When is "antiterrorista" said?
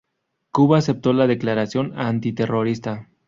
1.95-3.07